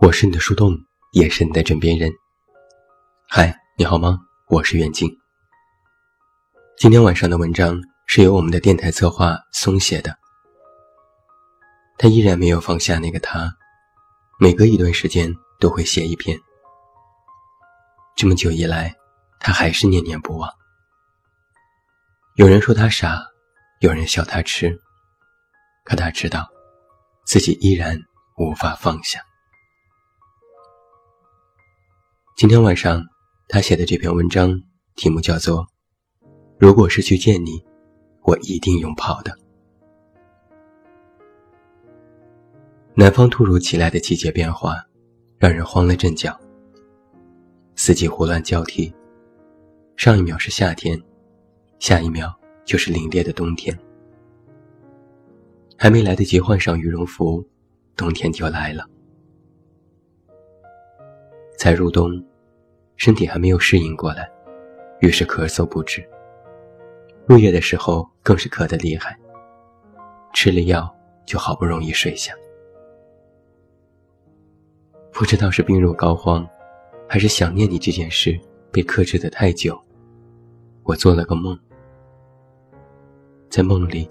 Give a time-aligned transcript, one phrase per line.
[0.00, 2.10] 我是你的树洞，也是你的枕边人。
[3.28, 4.27] 嗨，你好吗？
[4.50, 5.14] 我是袁静。
[6.78, 10.16] 今天晚上的文章是由我们的电台策划松写的。
[11.98, 13.54] 他依然没有放下那个他，
[14.40, 15.30] 每隔一段时间
[15.60, 16.40] 都会写一篇。
[18.16, 18.96] 这么久以来，
[19.38, 20.50] 他还是念念不忘。
[22.36, 23.22] 有人说他傻，
[23.80, 24.80] 有人笑他痴，
[25.84, 26.48] 可他知道，
[27.26, 28.00] 自己依然
[28.38, 29.20] 无法放下。
[32.34, 33.04] 今天晚上，
[33.50, 34.62] 他写的这篇文章
[34.94, 35.60] 题目叫做
[36.58, 37.64] 《如果是去见你，
[38.20, 39.32] 我一定用跑的》。
[42.94, 44.76] 南方突如其来的季节变化，
[45.38, 46.38] 让人慌了阵脚。
[47.74, 48.92] 四季胡乱交替，
[49.96, 51.02] 上一秒是夏天，
[51.78, 53.76] 下一秒就是凛冽的冬天。
[55.78, 57.42] 还没来得及换上羽绒服，
[57.96, 58.86] 冬天就来了。
[61.56, 62.22] 才入冬。
[62.98, 64.28] 身体还没有适应过来，
[65.00, 66.06] 于是咳嗽不止。
[67.26, 69.16] 入夜的时候更是咳得厉害。
[70.34, 70.92] 吃了药，
[71.24, 72.34] 就好不容易睡下。
[75.12, 76.46] 不知道是病入膏肓，
[77.08, 78.38] 还是想念你这件事
[78.72, 79.80] 被克制的太久，
[80.82, 81.58] 我做了个梦。
[83.48, 84.08] 在梦里，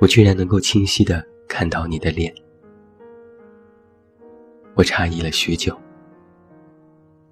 [0.00, 2.34] 我居然能够清晰的看到你的脸。
[4.74, 5.78] 我诧异了许久。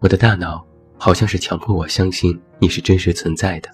[0.00, 0.64] 我的大脑。
[0.96, 3.70] 好像是强迫我相信你是真实存在的，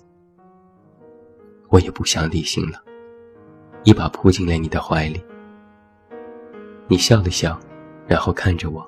[1.69, 2.83] 我也不想理性了，
[3.85, 5.23] 一把扑进了你的怀里。
[6.89, 7.59] 你笑了笑，
[8.07, 8.85] 然后看着我。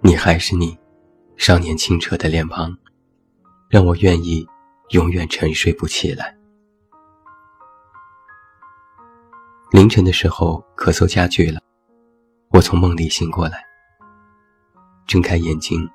[0.00, 0.76] 你还是你，
[1.36, 2.76] 少年清澈的脸庞，
[3.68, 4.44] 让我愿意
[4.90, 6.36] 永远沉睡不起来。
[9.70, 11.60] 凌晨的时候，咳嗽加剧了，
[12.48, 13.62] 我从梦里醒过来，
[15.06, 15.88] 睁开眼睛。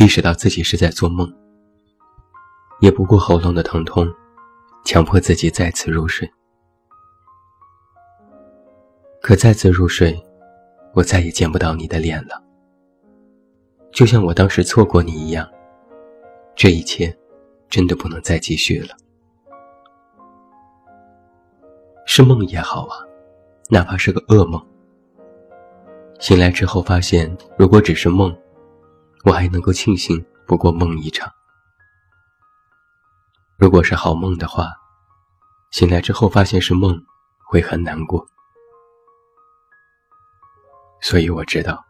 [0.00, 1.30] 意识到自己是在做梦，
[2.80, 4.10] 也不顾喉咙的疼痛，
[4.82, 6.26] 强迫自己再次入睡。
[9.20, 10.18] 可再次入睡，
[10.94, 12.42] 我再也见不到你的脸了。
[13.92, 15.46] 就像我当时错过你一样，
[16.54, 17.14] 这一切
[17.68, 18.96] 真的不能再继续了。
[22.06, 23.04] 是梦也好啊，
[23.68, 24.66] 哪怕是个噩梦。
[26.18, 28.34] 醒来之后发现，如果只是梦。
[29.24, 31.30] 我还能够庆幸不过梦一场。
[33.58, 34.72] 如果是好梦的话，
[35.70, 36.98] 醒来之后发现是梦，
[37.46, 38.26] 会很难过。
[41.02, 41.84] 所以我知道，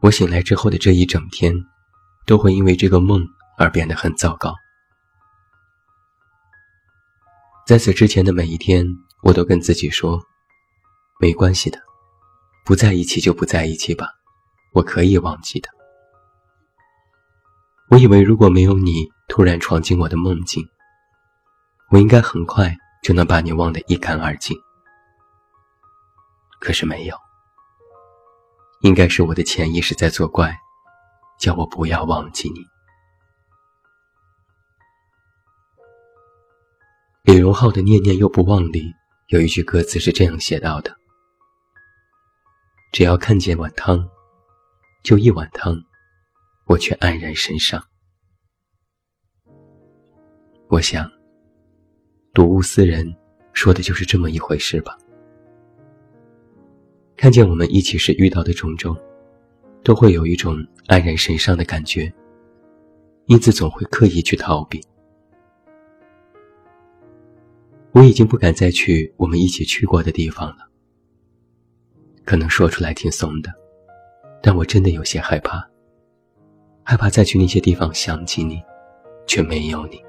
[0.00, 1.54] 我醒来之后的这一整天，
[2.26, 3.22] 都会因为这个梦
[3.58, 4.54] 而变得很糟糕。
[7.66, 8.86] 在此之前的每一天，
[9.22, 10.18] 我都跟自己说
[11.20, 11.78] ：“没关系的，
[12.64, 14.06] 不在一起就不在一起吧，
[14.72, 15.68] 我可以忘记的。”
[17.90, 20.64] 我以为如果没有你突然闯进我的梦境，
[21.90, 24.56] 我应该很快就能把你忘得一干二净。
[26.60, 27.16] 可是没有，
[28.82, 30.56] 应该是我的潜意识在作怪，
[31.40, 32.60] 叫我不要忘记你。
[37.24, 38.94] 李荣浩的《念念又不忘》里
[39.26, 40.96] 有一句歌词是这样写到的
[42.94, 44.08] ：“只要看见碗汤，
[45.02, 45.82] 就一碗汤。”
[46.70, 47.84] 我却黯然神伤。
[50.68, 51.10] 我想，
[52.32, 53.12] 睹物思人，
[53.52, 54.96] 说的就是这么一回事吧。
[57.16, 58.96] 看见我们一起时遇到的种种，
[59.82, 62.12] 都会有一种黯然神伤的感觉，
[63.26, 64.80] 因此总会刻意去逃避。
[67.90, 70.70] 我已经不敢再去我们一起去过的地方了。
[72.24, 73.52] 可能说出来挺怂的，
[74.40, 75.68] 但我真的有些害怕。
[76.90, 78.60] 害怕再去那些地方想起你，
[79.24, 80.02] 却没有你。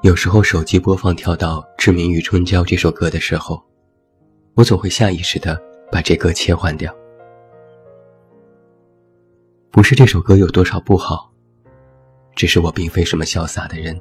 [0.00, 3.62] 有时候手机播放跳到《志明与春娇》这首歌的时候，
[4.54, 5.60] 我总会下意识的
[5.92, 6.90] 把这歌切换掉。
[9.70, 11.30] 不是这首歌有多少不好，
[12.34, 14.00] 只是我并非什么潇洒的人，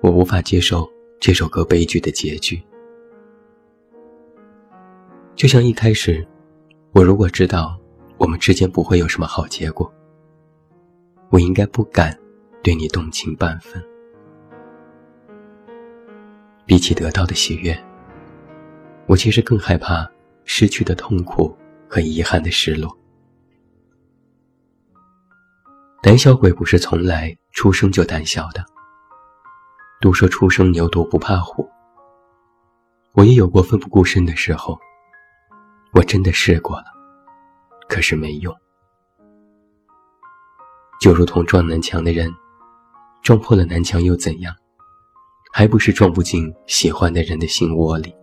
[0.00, 0.88] 我无法接受
[1.20, 2.58] 这首歌悲剧的结局。
[5.34, 6.26] 就像一开始，
[6.92, 7.78] 我如果知道。
[8.18, 9.92] 我们之间不会有什么好结果，
[11.30, 12.18] 我应该不敢
[12.62, 13.82] 对你动情半分。
[16.64, 17.78] 比起得到的喜悦，
[19.06, 20.10] 我其实更害怕
[20.44, 21.56] 失去的痛苦
[21.88, 22.96] 和遗憾的失落。
[26.02, 28.64] 胆小鬼不是从来出生就胆小的。
[29.98, 31.66] 都说初生牛犊不怕虎，
[33.12, 34.78] 我也有过奋不顾身的时候。
[35.94, 36.84] 我真的试过了，
[37.88, 38.54] 可是没用。
[41.00, 42.32] 就如同撞南墙的人，
[43.22, 44.54] 撞破了南墙又怎样？
[45.52, 48.14] 还不是撞不进喜欢的人的心窝里。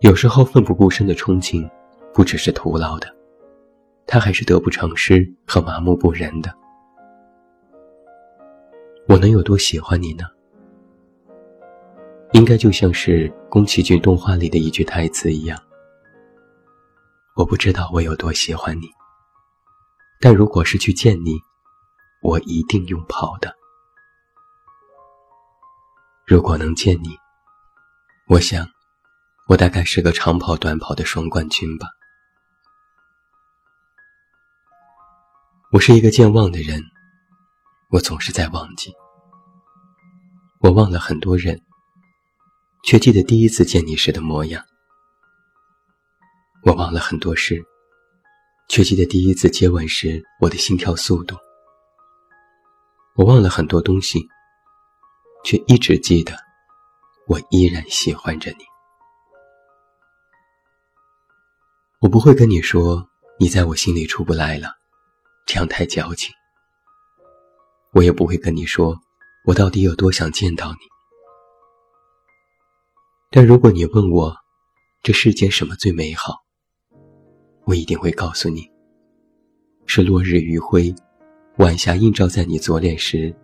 [0.00, 1.68] 有时候奋不顾身的冲劲，
[2.12, 3.08] 不只是徒劳的，
[4.06, 6.52] 他还是得不偿失和麻木不仁的。
[9.08, 10.24] 我能有多喜欢你呢？
[12.32, 15.58] 应该就像是宫崎骏动画里的一句台词一样。
[17.38, 18.90] 我不知道我有多喜欢你，
[20.18, 21.38] 但如果是去见你，
[22.20, 23.54] 我一定用跑的。
[26.26, 27.16] 如果能见你，
[28.26, 28.68] 我想，
[29.46, 31.86] 我大概是个长跑短跑的双冠军吧。
[35.70, 36.82] 我是一个健忘的人，
[37.90, 38.92] 我总是在忘记。
[40.58, 41.62] 我忘了很多人，
[42.82, 44.64] 却记得第一次见你时的模样。
[46.68, 47.64] 我忘了很多事，
[48.68, 51.34] 却记得第一次接吻时我的心跳速度。
[53.16, 54.28] 我忘了很多东西。
[55.44, 56.36] 却一直记得，
[57.26, 58.58] 我依然喜欢着你。
[62.00, 64.74] 我不会跟你说你在我心里出不来了，
[65.46, 66.34] 这样太矫情。
[67.92, 69.00] 我也不会跟你说
[69.46, 70.80] 我到底有多想见到你。
[73.30, 74.36] 但如果你问我
[75.02, 76.42] 这世间什么最美好，
[77.68, 78.66] 我一定会告诉你，
[79.84, 80.94] 是落日余晖，
[81.58, 83.34] 晚霞映照在你左脸时。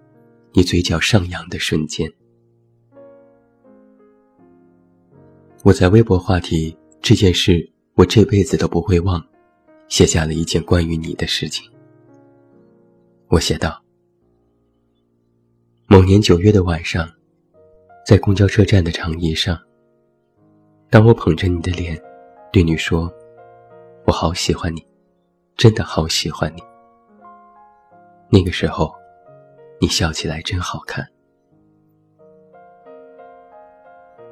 [0.55, 2.11] 你嘴角上扬的瞬间，
[5.63, 9.23] 我在微博话题这件事，我这辈子都不会忘，
[9.89, 11.69] 写下了一件关于你的事情。
[13.29, 13.83] 我写道：
[15.87, 17.07] 某年九月的晚上，
[18.07, 19.61] 在公交车站的长椅上，
[20.89, 22.01] 当我捧着你的脸，
[22.53, 23.13] 对你说
[24.07, 24.87] ：“我好喜欢你，
[25.57, 26.63] 真的好喜欢你。”
[28.31, 28.95] 那个时候。
[29.81, 31.07] 你笑起来真好看。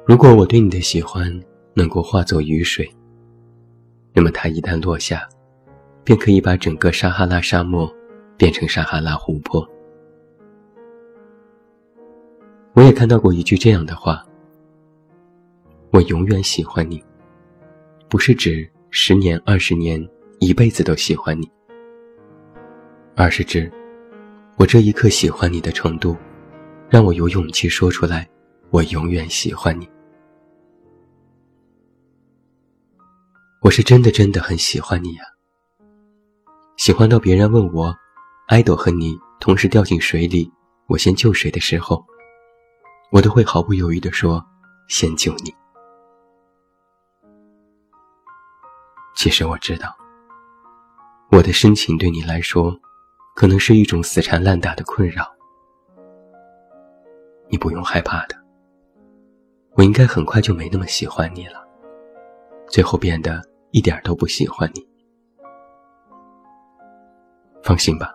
[0.03, 1.39] 如果我对你的喜欢
[1.75, 2.89] 能够化作雨水，
[4.13, 5.29] 那么它一旦落下，
[6.03, 7.93] 便可以把整个撒哈拉沙漠
[8.35, 9.67] 变成撒哈拉湖泊。
[12.73, 14.25] 我也看到过一句这样的话
[15.91, 17.03] ：“我永远喜欢你，
[18.09, 20.07] 不是指十年、二十年、
[20.39, 21.49] 一辈子都喜欢你，
[23.15, 23.69] 而是指……”
[24.55, 26.15] 我这一刻喜欢你的程度，
[26.91, 28.29] 让我有勇气说出来。
[28.69, 29.89] 我永远喜欢你。
[33.63, 35.23] 我是真的真的很喜欢你呀。
[36.77, 37.91] 喜欢到别人问我，
[38.47, 40.47] 爱豆和你同时掉进水里，
[40.85, 42.05] 我先救谁的时候，
[43.11, 44.45] 我都会毫不犹豫地说，
[44.87, 45.51] 先救你。
[49.15, 49.95] 其实我知道，
[51.31, 52.79] 我的深情对你来说。
[53.35, 55.25] 可能是一种死缠烂打的困扰，
[57.49, 58.35] 你不用害怕的。
[59.71, 61.67] 我应该很快就没那么喜欢你了，
[62.67, 64.87] 最后变得一点都不喜欢你。
[67.63, 68.13] 放心吧，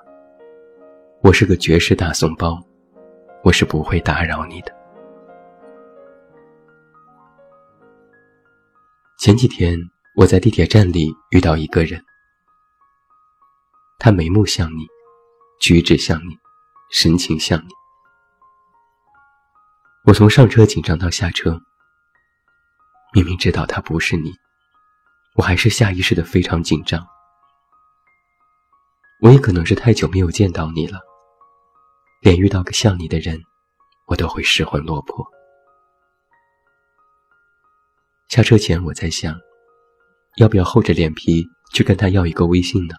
[1.21, 2.63] 我是个绝世大怂包，
[3.43, 4.73] 我是不会打扰你的。
[9.19, 9.77] 前几天
[10.19, 12.05] 我在地铁站里遇到一个人，
[14.01, 14.85] 他眉目像你。
[15.61, 16.37] 举止像你，
[16.91, 17.69] 神情像你。
[20.07, 21.61] 我从上车紧张到下车，
[23.13, 24.33] 明明知道他不是你，
[25.37, 27.07] 我还是下意识的非常紧张。
[29.21, 30.99] 我也可能是太久没有见到你了，
[32.21, 33.41] 连遇到个像你的人，
[34.07, 35.25] 我都会失魂落魄。
[38.29, 39.35] 下车前我在想，
[40.37, 42.95] 要不要厚着脸皮去跟他要一个微信呢？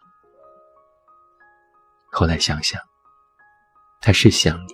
[2.12, 2.81] 后来想想，
[4.01, 4.74] 他是想你，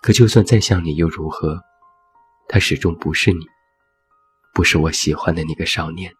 [0.00, 1.60] 可就算再像你又如何？
[2.48, 3.46] 他始终不是你，
[4.54, 6.14] 不是我喜欢的那个少年。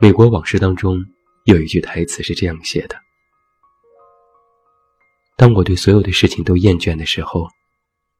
[0.00, 0.98] 美国往事当中
[1.44, 2.96] 有一句台词是这样写的
[5.38, 7.48] ：“当我对所有的事情都厌倦的时候，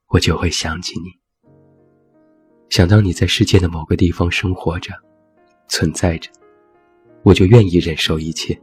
[0.09, 1.22] 我就会想起你。
[2.73, 4.95] 想到你在世界的某个地方生活着、
[5.69, 6.31] 存在着，
[7.23, 8.59] 我就愿意忍受一切。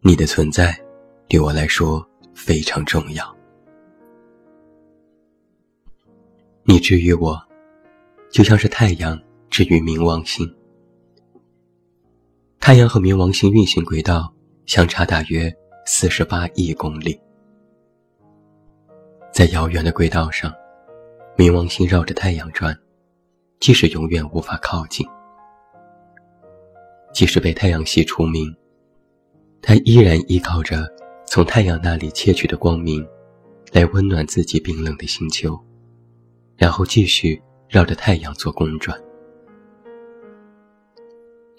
[0.00, 0.76] 你的存在，
[1.28, 3.24] 对我来说非常重要。
[6.64, 7.40] 你治愈我，
[8.28, 9.16] 就像是太阳
[9.48, 10.44] 治愈冥王星。
[12.58, 14.34] 太阳和冥王星运行轨道
[14.66, 15.48] 相差大约
[15.86, 17.20] 四十八亿公里，
[19.32, 20.52] 在遥远的轨道上。
[21.38, 22.76] 冥王星绕着太阳转，
[23.60, 25.06] 即使永远无法靠近，
[27.14, 28.52] 即使被太阳系除名，
[29.62, 30.92] 它依然依靠着
[31.28, 33.06] 从太阳那里窃取的光明，
[33.70, 35.56] 来温暖自己冰冷的星球，
[36.56, 39.00] 然后继续绕着太阳做公转。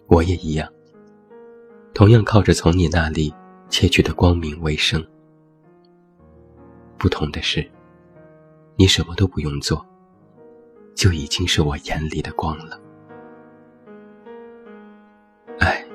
[0.07, 0.69] 我也一样，
[1.93, 3.33] 同样靠着从你那里
[3.69, 5.01] 窃取的光明为生。
[6.98, 7.65] 不同的是。
[8.79, 9.86] 你什么都不用做，
[10.95, 12.79] 就已经是我眼里的光了。
[15.59, 15.86] 哎，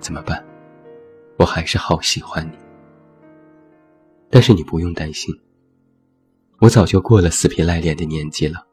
[0.00, 0.42] 怎么办？
[1.38, 2.56] 我还是好喜欢你。
[4.30, 5.38] 但是你不用担心，
[6.58, 8.66] 我早就过了死皮赖脸的年纪了。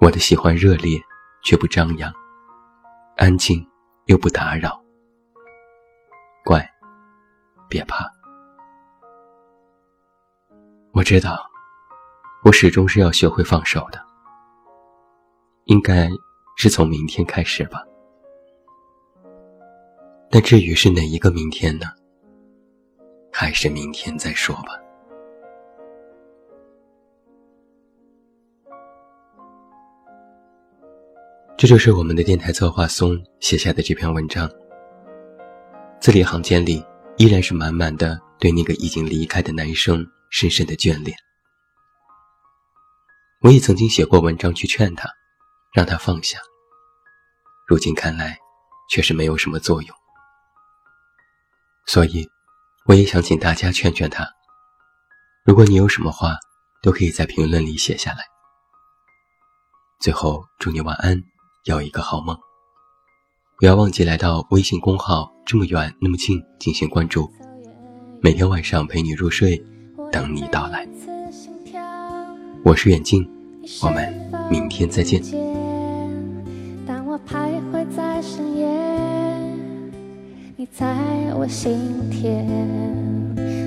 [0.00, 0.98] 我的喜欢热烈，
[1.44, 2.10] 却不张扬；
[3.18, 3.62] 安静，
[4.06, 4.82] 又不打扰。
[6.46, 6.66] 乖，
[7.68, 8.10] 别怕。
[10.94, 11.50] 我知道，
[12.44, 13.98] 我始终是要学会放手的。
[15.64, 16.06] 应该
[16.56, 17.82] 是从明天开始吧。
[20.30, 21.86] 但至于是哪一个明天呢？
[23.32, 24.78] 还是明天再说吧。
[31.56, 34.50] 这就是我们的电台策划松写下的这篇文章。
[36.00, 36.84] 字里行间里
[37.16, 40.06] 依然是满满的对那个已经离开的男生。
[40.32, 41.16] 深深的眷恋。
[43.42, 45.08] 我也曾经写过文章去劝他，
[45.74, 46.38] 让他放下。
[47.66, 48.38] 如今看来，
[48.88, 49.96] 却是没有什么作用。
[51.86, 52.26] 所以，
[52.86, 54.26] 我也想请大家劝劝他。
[55.44, 56.36] 如果你有什么话，
[56.80, 58.24] 都可以在评论里写下来。
[60.00, 61.22] 最后，祝你晚安，
[61.64, 62.38] 有一个好梦。
[63.58, 67.30] 不要忘记来到微信公号“这么远那么近”进行关注，
[68.22, 69.62] 每天晚上陪你入睡。
[70.12, 70.86] 等你到来，
[72.62, 73.26] 我是远近，
[73.82, 74.12] 我们
[74.50, 75.22] 明天再见。
[76.86, 78.68] 当我徘徊在深夜，
[80.54, 80.94] 你在
[81.34, 81.78] 我心
[82.10, 82.44] 田，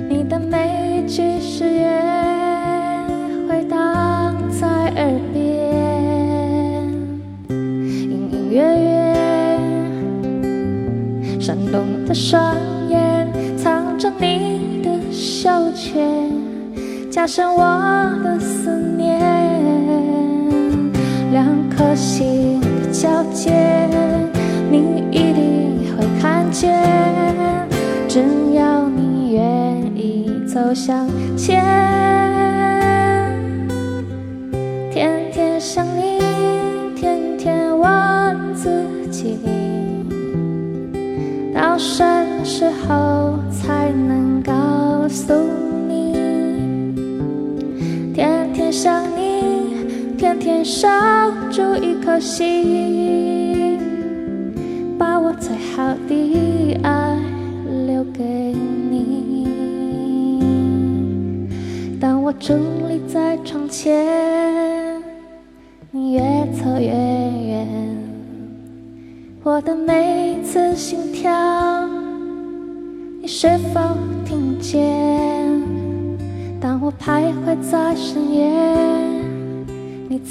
[0.07, 3.07] 你的每一句誓言
[3.49, 5.41] 回荡在耳边，
[7.49, 8.69] 隐隐约约，
[11.41, 12.55] 闪动的双
[17.15, 17.63] 加深我
[18.25, 19.17] 的思念，
[21.31, 23.53] 两颗心的交界，
[24.69, 26.77] 你一定会看见。
[28.09, 28.19] 只
[28.53, 29.41] 要你愿
[29.95, 31.07] 意走向
[31.37, 31.63] 前，
[34.91, 36.19] 天天想你，
[36.97, 39.39] 天天问自己，
[41.53, 45.44] 到什么时候才能告诉？
[50.65, 50.87] 守
[51.51, 53.77] 住一颗心，
[54.97, 57.19] 把我最好的爱
[57.85, 59.47] 留给你。
[62.01, 62.57] 当我伫
[62.87, 64.99] 立在窗前，
[65.91, 66.21] 你越
[66.53, 67.67] 走越远，
[69.43, 71.87] 我的每一次心跳，
[73.21, 73.79] 你是否
[74.25, 75.61] 听见？
[76.59, 78.51] 当我徘徊在深夜，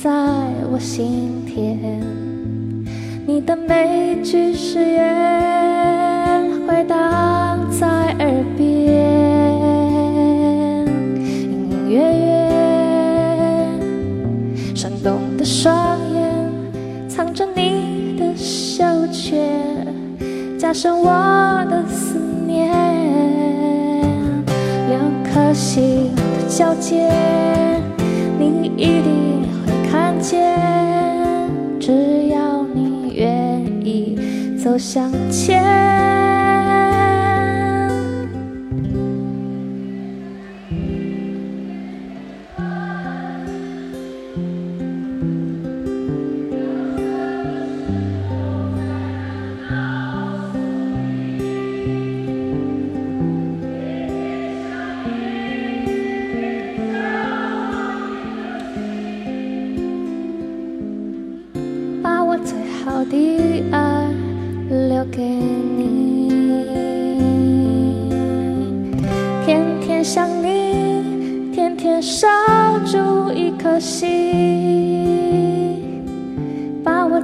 [0.03, 0.11] 在
[0.71, 1.79] 我心田，
[3.27, 7.87] 你的每一句誓言回荡在
[8.19, 8.67] 耳边，
[11.25, 12.51] 隐隐约约，
[14.75, 16.23] 闪动的双眼
[17.09, 19.49] 藏着你的羞怯，
[20.59, 22.69] 加深我的思念，
[24.89, 26.23] 两颗心的。
[26.47, 27.11] 交界，
[28.39, 29.34] 你一定
[31.79, 35.63] 只要你愿意走向前。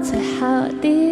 [0.02, 1.09] 最好的